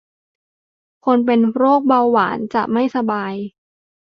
[1.05, 3.33] คนเป็นโรคเบาหวาน จะไม่สบาย